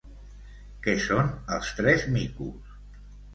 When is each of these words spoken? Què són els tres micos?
Què 0.87 0.95
són 1.03 1.29
els 1.57 1.69
tres 1.81 2.07
micos? 2.17 2.75